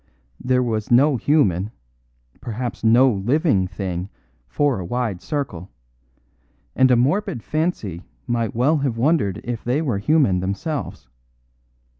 [0.43, 1.69] There was no human,
[2.39, 4.09] perhaps no living, thing
[4.47, 5.69] for a wide circle;
[6.75, 11.07] and a morbid fancy might well have wondered if they were human themselves.